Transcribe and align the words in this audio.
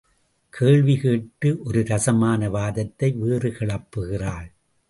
கேள்வி 0.53 0.97
கேட்டு 0.97 1.59
ஒரு 1.63 1.83
ரசமான 1.83 2.49
வாதத்தை 2.49 3.11
வேறு 3.11 3.49
கிளப்புகிறாள். 3.49 4.49